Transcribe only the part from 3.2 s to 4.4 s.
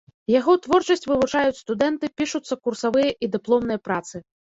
і дыпломныя працы.